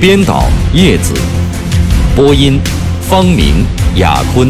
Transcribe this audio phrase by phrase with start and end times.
[0.00, 1.12] 编导叶子，
[2.14, 2.60] 播音
[3.02, 4.48] 方明、雅坤。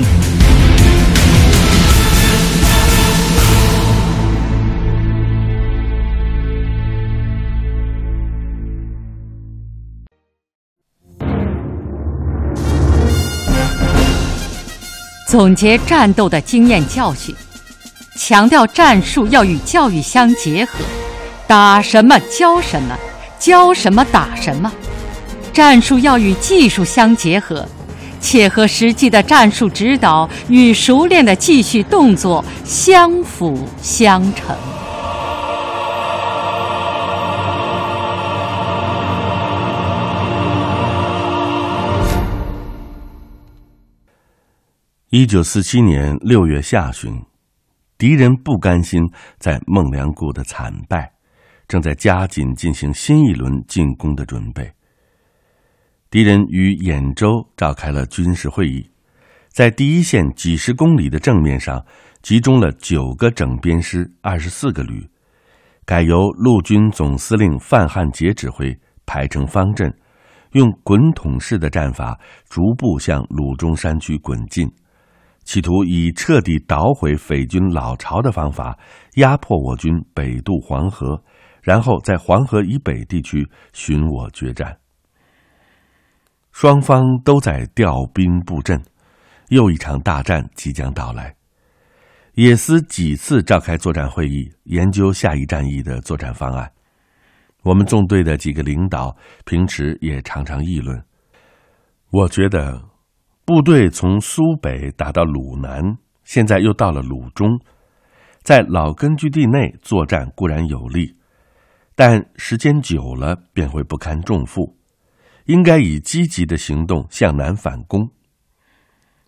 [15.26, 17.34] 总结战斗的经验教训，
[18.18, 20.72] 强调战术要与教育相结合，
[21.46, 22.94] 打什么教什么，
[23.38, 24.70] 教什么打什么。
[25.58, 27.66] 战术要与技术相结合，
[28.20, 34.56] 切合实际的战术指导与熟练的继续动作相辅相成。
[45.10, 47.20] 一九四七年六月下旬，
[47.98, 49.02] 敌人不甘心
[49.40, 51.10] 在孟良崮的惨败，
[51.66, 54.77] 正在加紧进行新一轮进攻的准备。
[56.10, 58.88] 敌人于兖州召开了军事会议，
[59.50, 61.84] 在第一线几十公里的正面上
[62.22, 65.06] 集中了九个整编师、二十四个旅，
[65.84, 68.74] 改由陆军总司令范汉杰指挥，
[69.04, 69.94] 排成方阵，
[70.52, 72.18] 用滚筒式的战法
[72.48, 74.66] 逐步向鲁中山区滚进，
[75.44, 78.78] 企图以彻底捣毁匪军老巢的方法
[79.16, 81.22] 压迫我军北渡黄河，
[81.62, 84.74] 然后在黄河以北地区寻我决战。
[86.60, 88.82] 双方都在调兵布阵，
[89.50, 91.32] 又一场大战即将到来。
[92.34, 96.68] 野司几次召开作战会议，研究下一战役的作战方案。
[97.62, 101.00] 我们纵队的几个领导平时也常常议论。
[102.10, 102.82] 我觉得，
[103.44, 105.80] 部队从苏北打到鲁南，
[106.24, 107.56] 现在又到了鲁中，
[108.42, 111.14] 在老根据地内作战固然有利，
[111.94, 114.76] 但时间久了便会不堪重负。
[115.48, 118.06] 应该以积极的行动向南反攻。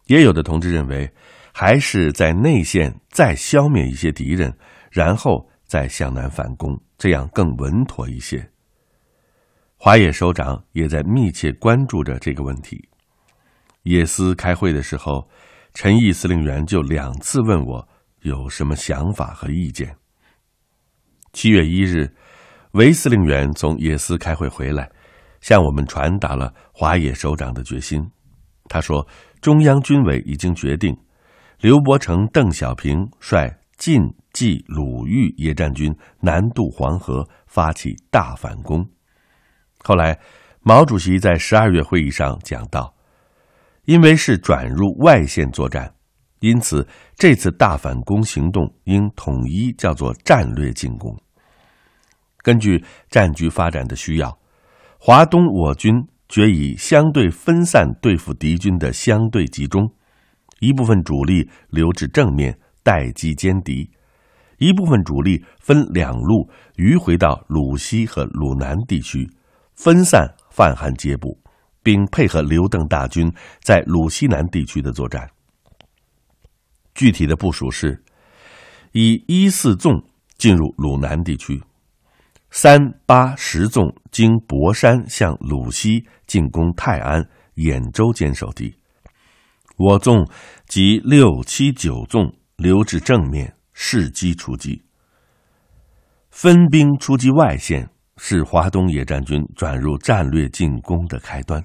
[0.06, 1.10] 也有的同志认为，
[1.52, 4.54] 还是在内线再消灭一些敌人，
[4.90, 8.50] 然后再向南反攻，这样更稳妥一些。
[9.76, 12.86] 华野首长也在密切关注着这个问题。
[13.84, 15.26] 野司开会的时候，
[15.72, 17.88] 陈毅司令员就两次问我
[18.20, 19.96] 有什么想法和意见。
[21.32, 22.14] 七月一日，
[22.72, 24.90] 韦司令员从野司开会回来。
[25.40, 28.10] 向我们传达了华野首长的决心。
[28.68, 29.06] 他说
[29.40, 30.96] ：“中央军委已经决定，
[31.60, 34.00] 刘伯承、邓小平率晋
[34.32, 38.88] 冀鲁豫野战军南渡黄河，发起大反攻。”
[39.82, 40.16] 后来，
[40.60, 42.94] 毛主席在十二月会议上讲到
[43.86, 45.92] ：“因为是转入外线作战，
[46.38, 46.86] 因此
[47.16, 51.18] 这次大反攻行动应统一叫做战略进攻。
[52.42, 54.38] 根据战局发展的需要。”
[55.02, 59.90] 华东我军决以相对分散对付敌军的相对集中，
[60.58, 63.88] 一部分主力留至正面待机歼敌，
[64.58, 66.46] 一部分主力分两路
[66.76, 69.26] 迂回到鲁西和鲁南地区，
[69.74, 71.40] 分散泛汉接部，
[71.82, 75.26] 并配合刘邓大军在鲁西南地区的作战。
[76.94, 78.04] 具体的部署是：
[78.92, 80.04] 以一四纵
[80.36, 81.58] 进入鲁南地区。
[82.50, 87.24] 三八十纵经博山向鲁西进攻泰安、
[87.54, 88.76] 兖州坚守地，
[89.76, 90.28] 我纵
[90.66, 94.82] 及六七九纵留至正面伺机出击。
[96.30, 101.64] 分兵出击外线，是华东野战军转入战略进攻的开端。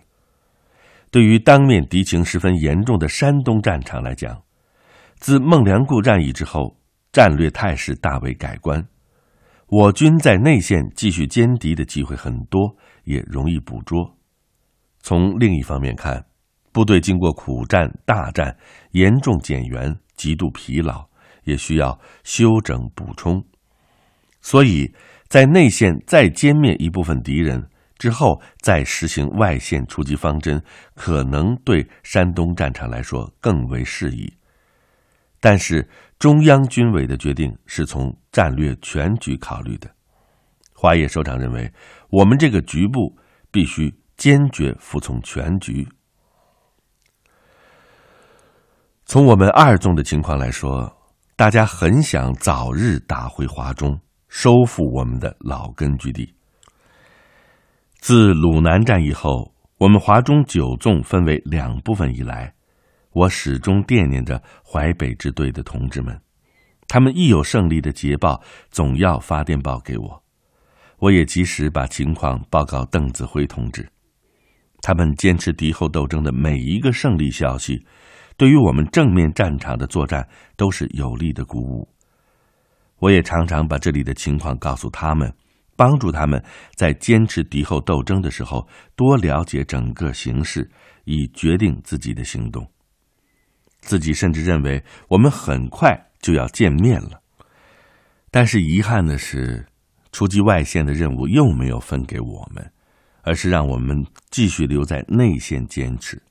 [1.10, 4.40] 对于当面敌情十分严重的山东战场来讲，
[5.18, 6.78] 自孟良崮战役之后，
[7.12, 8.86] 战略态势大为改观。
[9.68, 14.16] 我军在内线继续歼敌的机会很多，也容易捕捉。
[15.00, 16.26] 从另一方面看，
[16.72, 18.58] 部队经过苦战、大战，
[18.92, 21.08] 严重减员，极度疲劳，
[21.46, 23.44] 也需要休整补充。
[24.42, 24.94] 所以
[25.28, 27.68] 在内线再歼灭一部分敌人
[27.98, 30.62] 之后，再实行外线出击方针，
[30.94, 34.32] 可能对山东战场来说更为适宜。
[35.46, 35.88] 但是。
[36.18, 39.92] 中央军委的决定是从战略全局考虑的。
[40.74, 41.70] 华野首长认为，
[42.10, 43.14] 我们这个局部
[43.52, 45.86] 必须坚决服从全局。
[49.04, 50.90] 从我们二纵的情况来说，
[51.36, 54.00] 大家很想早日打回华中，
[54.30, 56.34] 收复我们的老根据地。
[58.00, 62.55] 自鲁南战役后，我们华中九纵分为两部分以来，
[63.16, 66.20] 我始终惦念着淮北支队的同志们，
[66.86, 70.24] 他们一有胜利的捷报，总要发电报给我，
[71.00, 73.90] 我也及时把情况报告邓子恢同志。
[74.82, 77.86] 他们坚持敌后斗争的每一个胜利消息。
[78.36, 80.28] 对于我们正面战场的作战
[80.58, 81.88] 都是有力的鼓舞。
[83.00, 85.34] 我也常常把这里的情况告诉他们，
[85.78, 86.44] 帮助他们
[86.76, 90.70] 在坚持敌后斗争的时候多了解整个形势，
[91.06, 92.70] 以决定自己的行动。
[93.86, 97.22] 自己甚至认为我们很快就要见面了，
[98.32, 99.66] 但是遗憾的是，
[100.12, 102.72] 出击外线的任务又没有分给我们，
[103.22, 106.22] 而是让我们继续留在内线坚持。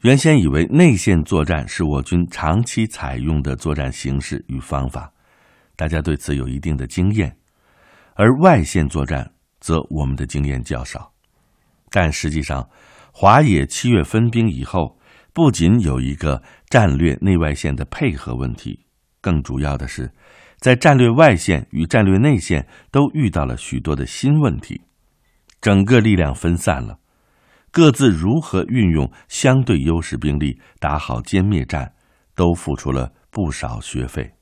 [0.00, 5.10] 原先以为内线作战是我军长期采用的作战形式与方法，
[5.76, 7.30] 大家对此有一定的经验；
[8.14, 11.12] 而外线作战则我们的经验较少。
[11.90, 12.68] 但实际上，
[13.12, 14.98] 华野七月分兵以后，
[15.36, 18.86] 不仅有一个战略内外线的配合问题，
[19.20, 20.10] 更主要的是，
[20.60, 24.80] 在战略外线与战略内线都遇到了许多的新问题，
[25.60, 26.98] 整个力量分散了。
[27.70, 31.92] 各自如何运用相对优势兵力打好歼灭战，
[32.34, 34.32] 都付出了不少学费。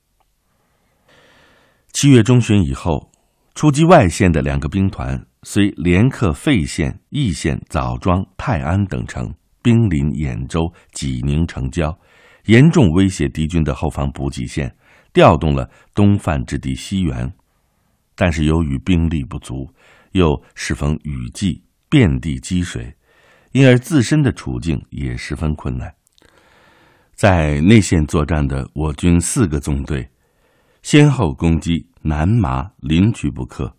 [1.92, 3.10] 七月中旬以后，
[3.56, 11.98] 出击外线的两个兵团虽连克费县、易县、枣庄、泰安等城，兵临兖州、济宁城郊，
[12.44, 14.76] 严重威胁敌军的后方补给线，
[15.14, 17.32] 调动了东犯之地西援。
[18.14, 19.66] 但是由于兵力不足，
[20.12, 22.94] 又适逢雨季，遍地积水。
[23.52, 25.94] 因而自身的处境也十分困难。
[27.14, 30.06] 在内线作战的我军四个纵队，
[30.82, 33.74] 先后攻击南麻、临渠不克，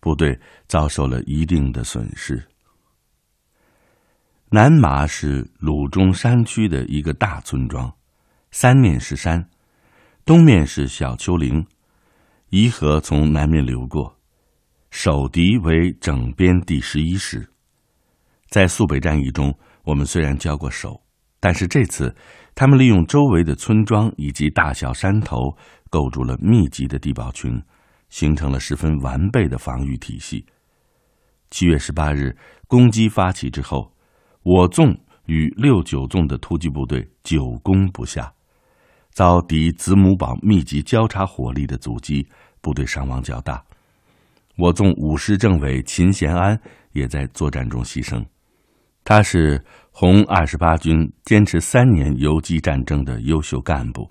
[0.00, 0.38] 部队
[0.68, 2.42] 遭受了一定的损失。
[4.50, 7.92] 南麻是鲁中山区的一个大村庄，
[8.52, 9.44] 三面是山，
[10.24, 11.66] 东面是小丘陵，
[12.50, 14.16] 沂河从南面流过，
[14.90, 17.48] 守敌为整编第十一师。
[18.48, 19.52] 在肃北战役中，
[19.82, 21.02] 我们虽然交过手，
[21.40, 22.14] 但是这次
[22.54, 25.56] 他们利用周围的村庄以及大小山头，
[25.90, 27.60] 构筑了密集的地堡群，
[28.10, 30.46] 形成了十分完备的防御体系。
[31.50, 32.36] 七月十八日
[32.68, 33.92] 攻击发起之后，
[34.46, 38.32] 我纵与六九纵的突击部队久攻不下，
[39.10, 42.24] 遭敌子母堡密集交叉火力的阻击，
[42.60, 43.60] 部队伤亡较大。
[44.56, 46.56] 我纵五师政委秦贤安
[46.92, 48.24] 也在作战中牺牲。
[49.02, 49.60] 他是
[49.90, 54.08] 红二十八军坚持三年游击战争的优秀干部，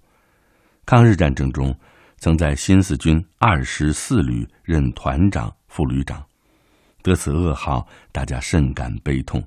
[0.85, 1.73] 抗日战争中
[2.17, 6.21] 曾在新四军二十四旅任团长、副旅长，
[7.01, 9.41] 得此噩耗，大家甚感悲痛。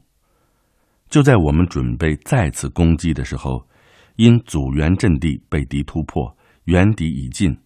[1.09, 3.67] 就在我们准备再次攻击的时候，
[4.17, 7.57] 因阻援阵地被敌突破，援敌已尽，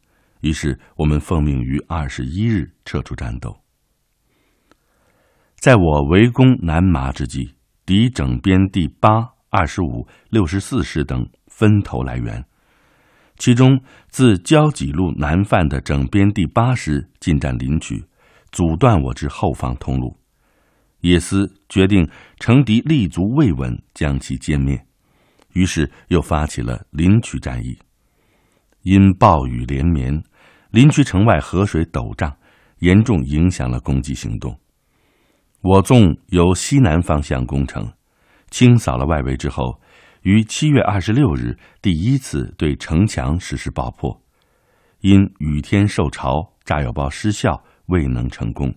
[0.41, 3.57] 于是我们奉命于二十一日撤出战斗。
[5.57, 7.55] 在我围攻南麻之际。
[7.85, 12.45] 敌整编第八、二十五、六十四师等分头来援，
[13.37, 18.05] 其中自交济路南犯的整编第八师进占临渠，
[18.53, 20.17] 阻断我之后方通路。
[21.03, 24.87] 野司决定乘敌立足未稳，将其歼灭，
[25.53, 27.77] 于是又发起了临渠战役。
[28.83, 30.23] 因暴雨连绵，
[30.71, 32.37] 临渠城外河水陡涨，
[32.79, 34.57] 严重影响了攻击行动。
[35.61, 37.93] 我纵由西南方向攻城，
[38.51, 39.81] 清扫了外围之后，
[40.23, 44.23] 于七月二十六日第一次对城墙实施爆破，
[45.01, 48.73] 因雨天受潮，炸药包失效，未能成功。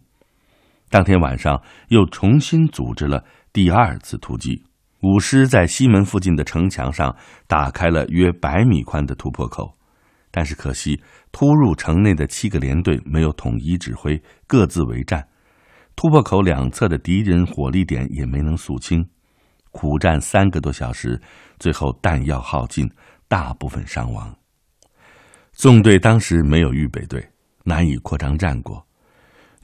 [0.96, 4.64] 当天晚上又重新组织了第二次突击，
[5.02, 7.14] 五师在西门附近的城墙上
[7.48, 9.78] 打开了约百米宽的突破口，
[10.32, 15.28] 但是可惜突入城内的七个连队没有统一指挥，各自为战。
[15.98, 19.06] 突破口两侧的敌人火力点也没能肃清，
[19.72, 21.22] 苦战三个多小时，
[21.60, 22.90] 最后弹药耗尽，
[23.28, 24.34] 大部分伤亡。
[25.52, 27.28] 纵队当时没有预备队，
[27.66, 28.82] 难以扩张战果，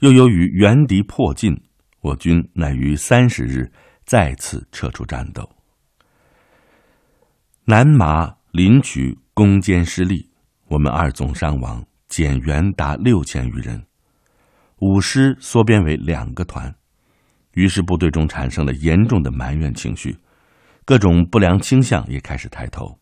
[0.02, 1.56] 又由于援敌迫近，
[2.00, 3.70] 我军乃于三十日
[4.04, 5.48] 再次撤出战斗。
[7.66, 10.28] 南麻临渠攻坚失利，
[10.66, 13.80] 我们二纵伤亡，减员达六千余人。
[14.80, 16.74] 五师缩编为两个团，
[17.52, 20.18] 于是部队中产生了严重的埋怨情绪，
[20.84, 22.98] 各种不良倾向也开始抬头。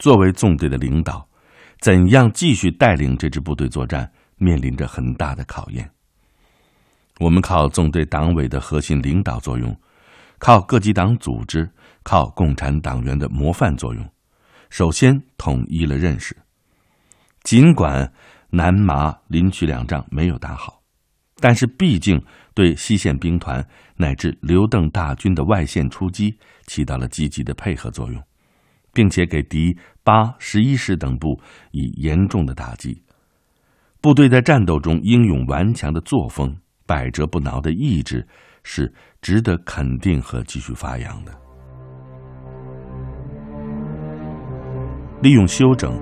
[0.00, 1.28] 作为纵队的领导，
[1.78, 5.88] 怎样继续带领这支部队作战，面临着很大的考验。
[7.20, 9.78] 我们靠纵队党委的核心领导作用，
[10.38, 11.70] 靠各级党组织，
[12.02, 14.08] 靠共产党员的模范作用，
[14.70, 16.34] 首先统一了认识。
[17.42, 18.10] 尽管
[18.50, 20.82] 南麻林区两仗没有打好，
[21.36, 22.20] 但是毕竟
[22.54, 23.64] 对西线兵团
[23.96, 28.20] 乃至刘邓大军的外线出击起到了积极的配合作用。
[28.92, 33.04] 并且给敌八、十一师等部以严重的打击。
[34.00, 36.56] 部队在战斗中英勇顽强的作风、
[36.90, 38.26] 百折不挠的意志，
[38.64, 38.92] 是
[39.22, 41.32] 值得肯定和继续发扬的。
[45.22, 45.96] 利用休整，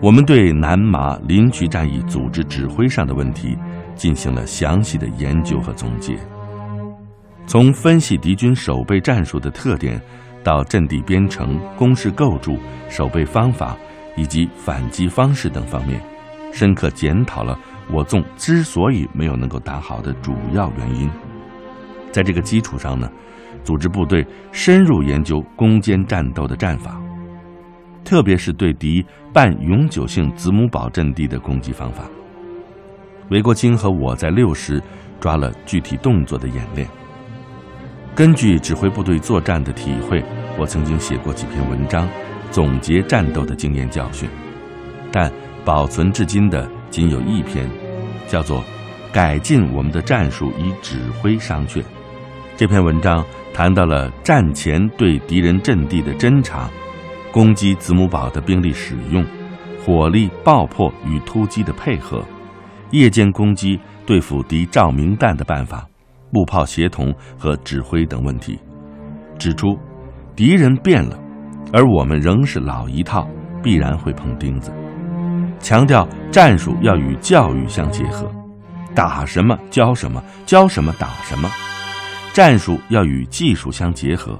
[0.00, 3.58] 我们对南麻林区战役组织指挥上的问题
[3.96, 6.16] 进行了详细的研究和总结，
[7.44, 10.00] 从分析敌军守备战术的特点。
[10.44, 13.76] 到阵地编程、工事构筑、守备方法
[14.16, 16.00] 以及反击方式等方面，
[16.52, 17.56] 深刻检讨了
[17.90, 21.10] 我纵之所以没有能够打好的主要原因。
[22.10, 23.10] 在这个基础上呢，
[23.64, 27.00] 组织部队深入研究攻坚战斗的战法，
[28.04, 32.04] 特别是对敌半永久性子母堡阵地的攻击方法。
[33.30, 34.82] 韦国清和我在六师
[35.18, 36.86] 抓了具体动作的演练。
[38.14, 40.22] 根据指挥部队作战的体会，
[40.58, 42.06] 我曾经写过几篇文章，
[42.50, 44.28] 总结战斗的经验教训，
[45.10, 45.32] 但
[45.64, 47.66] 保存至今的仅有一篇，
[48.28, 48.60] 叫做
[49.10, 51.80] 《改进我们的战术以指挥商榷》。
[52.54, 56.68] 这篇文章谈到了战前对敌人阵地的侦察，
[57.32, 59.24] 攻击子母堡的兵力使用，
[59.82, 62.22] 火力爆破与突击的配合，
[62.90, 65.88] 夜间攻击对付敌照明弹的办法。
[66.30, 68.58] 步炮协同和指挥等问题，
[69.38, 69.78] 指出
[70.36, 71.18] 敌人变了，
[71.72, 73.26] 而我们仍是老一套，
[73.62, 74.70] 必然会碰钉子。
[75.62, 78.30] 强调战术要与教育相结合，
[78.94, 81.48] 打什么教什么，教什么打什么。
[82.34, 84.38] 战术要与技术相结合，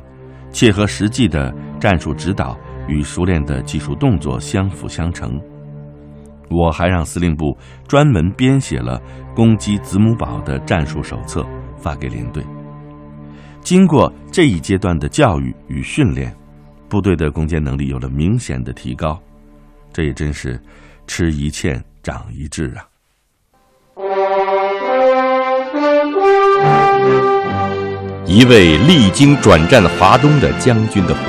[0.50, 5.40] 切合实际的战术指导与熟练的技术动作相辅相成。
[6.50, 7.56] 我还让司令部
[7.88, 9.00] 专门编写了
[9.34, 11.46] 攻击子母堡的战术手册。
[11.82, 12.46] 发给连队。
[13.60, 16.32] 经过这一阶段的教育与训练，
[16.88, 19.20] 部队的攻坚能力有了明显的提高。
[19.92, 20.62] 这也真是
[21.14, 22.88] 吃一堑长一智啊！
[28.24, 31.20] 一位历经转战华东的将军的回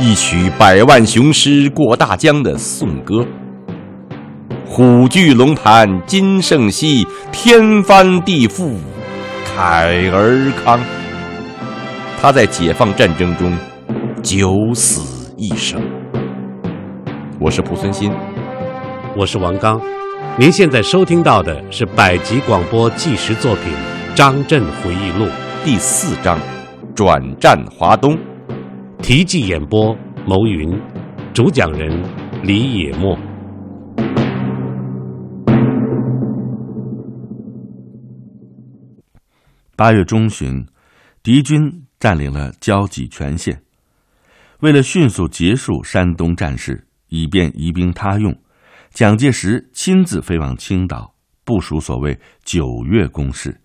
[0.00, 3.24] 忆，一曲百万雄师过大江的颂歌。
[4.66, 8.74] 虎踞龙盘今胜昔，天翻地覆。
[9.56, 10.80] 慨而慷，
[12.20, 13.56] 他在解放战争中
[14.20, 15.80] 九死一生。
[17.38, 18.10] 我是蒲存昕，
[19.16, 19.80] 我是王刚。
[20.36, 23.72] 您现在收听到的是百集广播纪实作品
[24.16, 25.26] 《张震回忆录》
[25.64, 26.36] 第四章
[26.96, 28.16] 《转战华东》，
[29.00, 30.76] 题记演播牟云，
[31.32, 31.96] 主讲人
[32.42, 33.16] 李野墨。
[39.76, 40.66] 八月中旬，
[41.22, 43.62] 敌军占领了交济全线。
[44.58, 48.34] 为了迅速结束山东战事，以便移兵他用，
[48.94, 53.60] 蒋介石亲自飞往青岛，部署所谓“九月攻势”，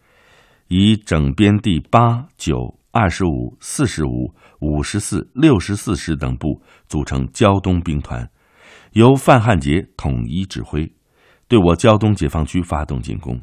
[0.69, 8.27] 以整编第八、九、二十五、四十五、五十四、六十四师等部组成胶东兵团，
[8.93, 10.91] 由范汉杰统一指挥，
[11.47, 13.39] 对我胶东解放区发动进攻。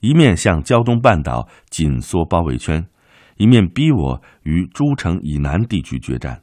[0.00, 2.84] 一面向胶东半岛紧缩包围圈，
[3.36, 6.42] 一面逼我与诸城以南地区决战，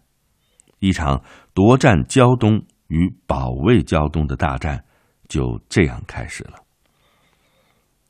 [0.80, 1.22] 一场
[1.54, 4.86] 夺占胶东与保卫胶东的大战
[5.28, 6.54] 就这样开始了。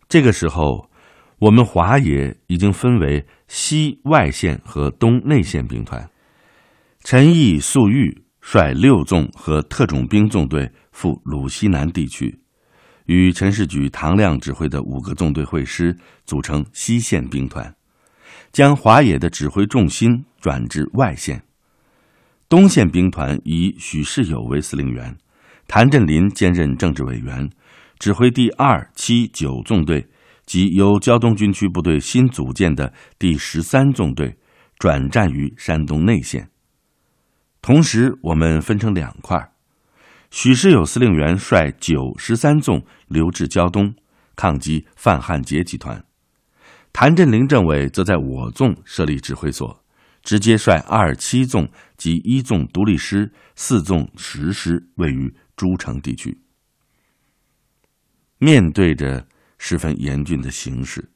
[0.10, 0.90] 这个时候，
[1.40, 6.10] 我们华野已经分为西外线和东内线兵团，
[7.02, 12.38] 陈毅、粟裕率六纵和特种兵纵队赴鲁西南地区。
[13.06, 17.74] 与陈士举、唐亮指挥的五个纵队会师组成西线兵团，
[18.52, 21.42] 将华野的指挥重心转至外线。
[22.50, 25.18] 东线兵团以许世友为司令员，
[25.68, 27.50] 谭震林兼任政治委员，
[27.98, 30.08] 指挥第二、七、九纵队
[30.46, 34.38] 及由胶东军区部队新组建的第十三纵队，
[34.78, 36.50] 转战于山东内线。
[37.62, 39.52] 同时，我们分成两块。
[40.30, 43.96] 许世友司令员率九十三纵留至胶东，
[44.36, 46.02] 抗击范汉杰集团；
[46.92, 49.83] 谭震林政委则在我纵设立指挥所，
[50.24, 56.40] 直接率二七纵及一纵独立师、四纵十师位于诸城地区。
[58.40, 59.28] 面对着
[59.60, 61.12] 十分严峻的形势，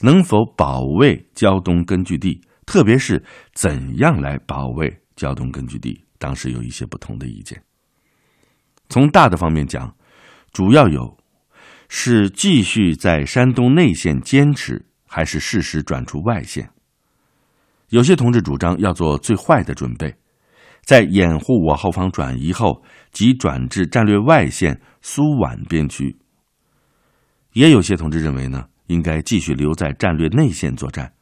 [0.00, 7.62] 能否保卫胶东根据地，特别是怎样来保卫胶东根据地，当时有一些不同的意见。
[8.88, 9.96] 从大的方面讲，
[10.52, 11.18] 主要有
[11.88, 16.70] 是继续在山东内线坚持，还是适时转出外线。
[17.90, 20.14] 有些同志主张要做最坏的准备，
[20.84, 26.16] 在掩护我后方转移后，即转至战略外线苏皖边区。
[27.52, 31.12] 也有些同志认为呢，应该继续留在战略内线作战。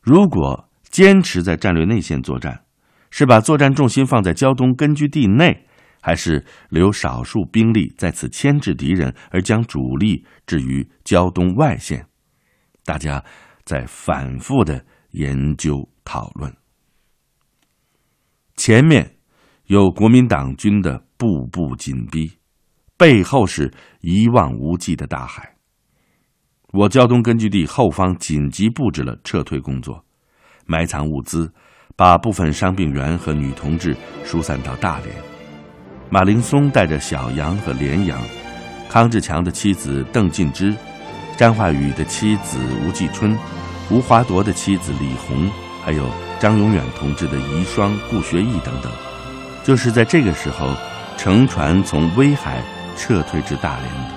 [0.00, 2.62] 如果坚持在战略内线作战，
[3.10, 5.66] 是把作战重心放在胶东根据地内，
[6.00, 12.06] 还是留少数兵力在此牵制敌人，而将主力置于胶东外线？
[12.84, 13.24] 大家
[13.64, 16.54] 在反复的研究讨论。
[18.54, 19.16] 前面
[19.66, 22.30] 有国民党军的步步紧逼。
[22.96, 25.56] 背后是一望无际的大海。
[26.72, 30.04] 我胶东根据地后方紧急布置了撤退工作，
[30.64, 31.52] 埋藏物资，
[31.96, 35.10] 把部分伤病员和女同志疏散到大连。
[36.08, 38.16] 马林松带着小杨和连阳，
[38.88, 40.72] 康志强的妻子邓进之，
[41.36, 43.36] 张化宇的妻子吴继春，
[43.90, 45.50] 吴华铎的妻子李红，
[45.84, 46.08] 还有
[46.40, 48.90] 张永远同志的遗孀顾学义等等，
[49.62, 50.68] 就是在这个时候
[51.16, 52.62] 乘船从威海。
[52.96, 54.14] 撤退至大连的，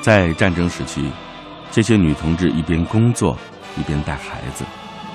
[0.00, 1.10] 在战争时期，
[1.68, 3.36] 这些女同志一边工作
[3.76, 4.64] 一边带孩子，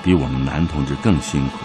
[0.02, 1.60] 比我们男同志更辛苦。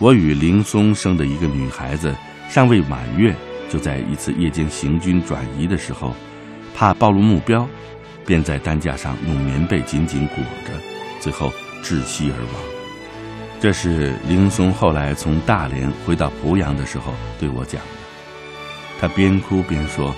[0.00, 2.12] 我与林松生的一个女孩子
[2.48, 3.32] 尚未满月，
[3.70, 6.12] 就在一次夜间行军转移的时候，
[6.74, 7.64] 怕暴露目标，
[8.26, 10.72] 便在担架上用棉被紧紧裹着，
[11.20, 11.52] 最后
[11.82, 12.62] 窒息而亡。
[13.60, 17.88] 这是林松后来从大连回到濮阳的时候对我讲的。
[19.00, 20.14] 他边哭边说：“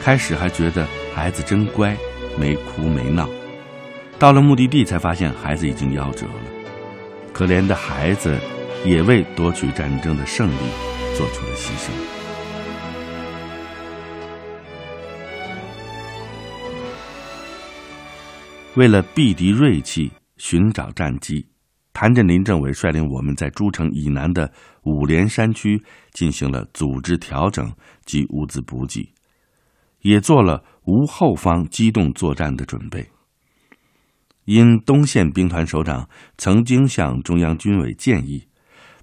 [0.00, 1.96] 开始还觉得孩子真乖，
[2.38, 3.28] 没哭没闹。
[4.18, 6.32] 到了目的地才发现孩子已经夭折了。
[7.32, 8.38] 可怜的孩子
[8.84, 10.56] 也为夺取战争的胜利
[11.16, 11.90] 做出了牺牲。
[18.76, 21.46] 为了避敌锐气，寻找战机。”
[21.94, 25.80] 谭震林政委率领我们在诸城以南的五连山区
[26.12, 27.72] 进行了组织调整
[28.04, 29.12] 及物资补给，
[30.00, 33.08] 也做了无后方机动作战的准备。
[34.44, 38.48] 因东线兵团首长曾经向中央军委建议，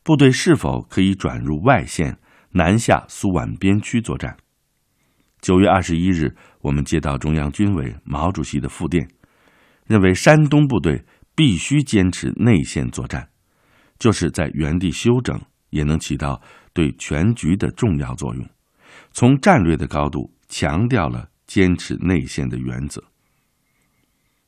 [0.03, 2.19] 部队是否可以转入外线
[2.51, 4.35] 南下苏皖边区作战。
[5.39, 9.07] 九月二十一日，我们接到中央军委毛主席的复电，
[9.91, 11.03] 认为山东部队。
[11.33, 13.29] 必须坚持内线作战，
[13.97, 16.39] 就是在原地休整，也能起到
[16.73, 18.45] 对全局的重要作用。
[19.13, 23.01] 从战略的高度强调了坚持内线的原则。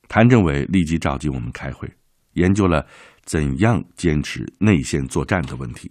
[0.10, 1.90] 谭政委立即召集我们开会，
[2.34, 2.86] 研究了
[3.24, 5.90] 怎样坚持内线作战的问题。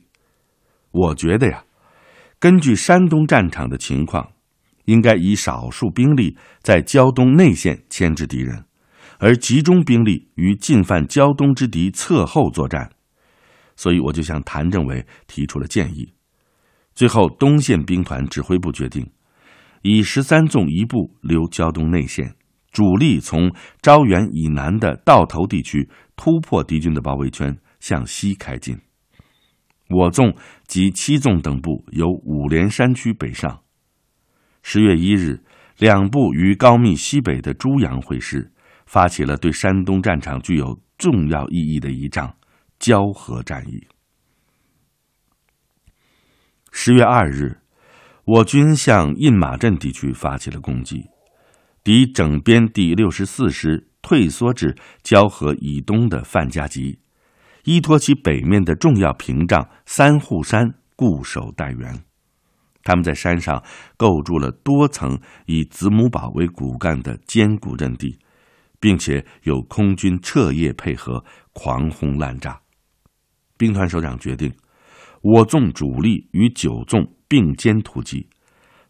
[0.91, 1.65] 我觉得呀，
[2.39, 4.33] 根据山东战场的情况，
[4.85, 8.67] 应该以少数兵力在胶东内线牵制敌人。
[9.23, 12.91] 而集中兵力于进犯胶东之敌侧后作战，
[13.77, 16.13] 所以我就向谭政委提出了建议。
[16.93, 19.09] 最后，东线兵团指挥部决定，
[19.83, 22.35] 以十三纵一部留胶东内线，
[22.73, 28.77] 主力从招远以南的道头地区突破敌军的包围圈，向西开进。
[29.89, 30.35] 我纵
[30.67, 33.61] 及七纵等部由五连山区北上。
[34.65, 35.45] 十月一日，
[35.79, 38.52] 两部于高密西北的朱阳会师。
[38.93, 42.37] 发起了对山东战场具有重要意义的一仗——
[42.79, 43.89] 交河战役。
[46.71, 47.63] 十月二日，
[48.27, 51.09] 我军向印马镇地区发起了攻击，
[51.83, 56.99] 敌整编第六十四师退缩至交河以东的范家集，
[57.65, 61.99] 依托其北面的重要屏障三户山固守待援。
[62.85, 63.65] 他们在山上
[63.97, 68.19] 构筑了多层以子母堡为骨干的坚固阵地。
[68.83, 72.61] 并且有空军彻夜配合，狂轰滥炸。
[73.57, 74.53] 兵团首长决定，
[75.21, 78.29] 我纵主力与九纵并肩突击，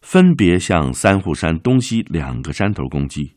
[0.01, 3.35] 分别向三户山东西两个山头攻击。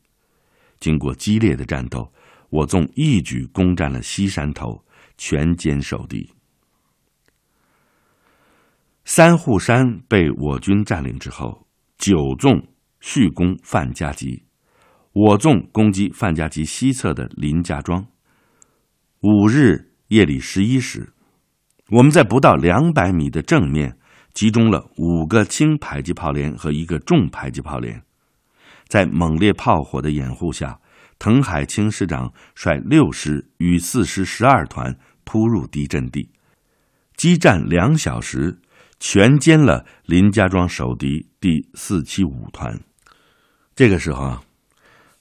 [0.80, 2.10] 经过激烈的战斗，
[2.48, 4.82] 我纵一举攻占了西山头，
[5.18, 6.32] 全歼守敌。
[9.04, 11.66] 三户山被我军占领之后，
[11.98, 12.66] 九纵
[13.00, 14.45] 续攻范家集。
[15.18, 18.06] 我纵攻击范家集西侧的林家庄。
[19.22, 21.14] 五日夜里十一时，
[21.88, 23.96] 我们在不到两百米的正面
[24.34, 28.02] 集中了五个轻迫击炮连和一个重迫击炮连，
[28.88, 30.78] 在猛烈炮火的掩护下，
[31.18, 36.28] 滕海清师长率六师与四师十二团扑入敌阵地，
[37.16, 38.58] 激战两小时，
[39.00, 42.78] 全歼了林家庄守敌第四七五团。
[43.74, 44.42] 这个时候啊，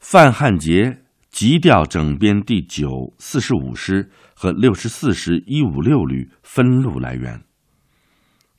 [0.07, 1.01] 范汉杰。
[1.31, 7.43] 急调整编第九、四十五师和六十四师一五六旅分路来援。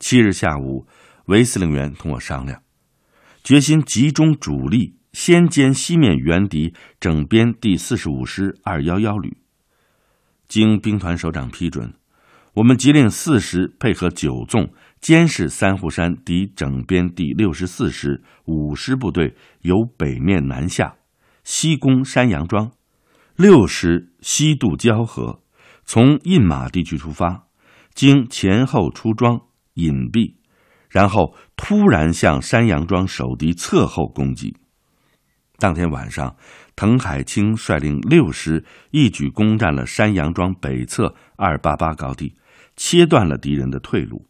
[0.00, 0.88] 七日下午，
[1.26, 2.60] 韦司令员同我商量，
[3.44, 9.38] 决心集中主力，先歼西面原敌，整编第四十五师二幺幺旅。
[10.48, 11.94] 经兵团首长批准，
[12.54, 20.96] 我们即令四师配合九纵监视三户山敌整编第六十四师五师部队，由北面南下。
[21.46, 22.72] 西攻山阳庄，
[23.36, 25.40] 六师西渡交河，
[25.84, 27.46] 从印马地区出发，
[27.94, 29.42] 经前后出庄
[29.74, 30.34] 隐蔽，
[30.90, 34.56] 然后突然向山阳庄守敌侧后攻击。
[35.56, 36.36] 当天晚上，
[36.74, 42.34] 滕海清率领六师一举攻占了山阳庄北侧二八八高地，
[42.74, 44.26] 切断了敌人的退路。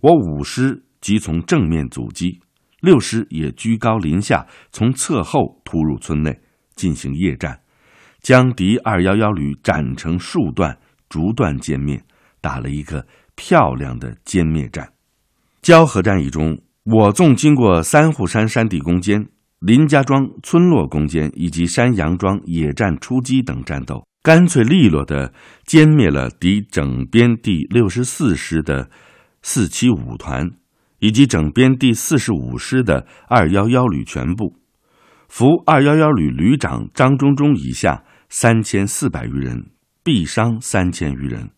[0.00, 2.40] 我五师即从正面阻击。
[2.80, 6.40] 六师也居高临下，从侧后突入村内
[6.74, 7.60] 进行夜战，
[8.20, 12.02] 将敌二幺幺旅斩成数段，逐段歼灭，
[12.40, 14.92] 打了一个漂亮的歼灭战。
[15.62, 25.34] 交河战役中，我纵经过三户山山地攻坚、林家庄村落攻坚以及山阳庄野战出击等战斗，干脆利落地
[25.66, 28.90] 歼灭了敌整编第六十四师的
[29.42, 30.50] 四七五团。
[31.00, 34.56] 以及整编第四十五师的二幺幺旅全部，
[35.28, 39.70] 俘二幺幺旅旅长张中忠以下三千四百余人，
[40.04, 41.50] 毙伤三千余人，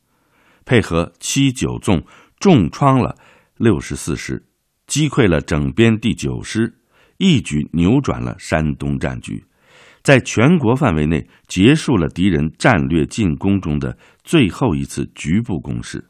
[0.65, 2.05] 配合七九纵
[2.39, 3.17] 重创了
[3.57, 4.47] 六十四师，
[4.87, 6.79] 击溃了整编第九师，
[7.19, 9.45] 一举扭转了山东战局，
[10.03, 16.09] 在全国范围内结束了敌人战略进攻中的最后一次局部攻势，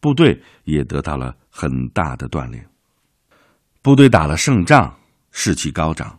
[0.00, 1.36] 部队也得到了。
[1.56, 2.68] 很大的锻炼，
[3.80, 4.96] 部队打了胜仗，
[5.30, 6.18] 士气高涨。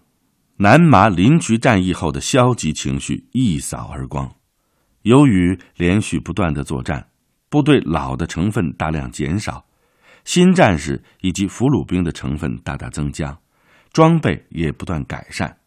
[0.55, 4.33] 南麻临渠战役后的消极情绪一扫而光。
[5.01, 7.09] 由于连续不断的作战，
[7.49, 9.65] 部队老的成分大量减少，
[10.23, 13.37] 新战士以及俘虏兵的成分大大增加，
[13.91, 15.57] 装备也不断改善。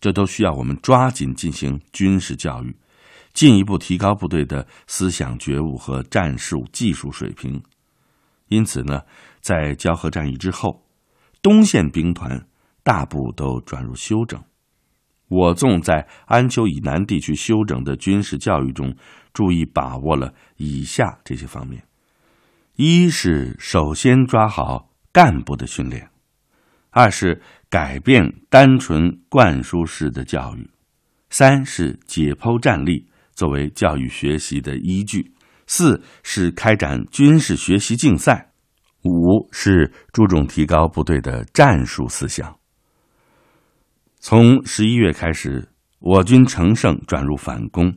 [0.00, 2.76] 这都需要我们抓紧进行军事教育，
[3.32, 7.62] 进一步提高部队的思想觉悟和战术技术水平。
[8.48, 9.02] 因此呢，
[9.40, 10.86] 在交河战役之后，
[11.42, 12.46] 东线兵团
[12.82, 14.42] 大部都转入休整。
[15.28, 18.94] 我纵在安丘以南地区休整的军事教育中，
[19.32, 21.86] 注意把握了以下这些方面：
[22.76, 26.08] 一是首先抓好干部的训练；
[26.90, 30.68] 二是改变单纯灌输式的教育；
[31.30, 35.32] 三是解剖战例作为教育学习的依据。
[35.66, 38.50] 四是开展军事学习竞赛，
[39.04, 42.56] 五是注重提高部队的战术思想。
[44.18, 47.94] 从十一月开始，我军乘胜转入反攻，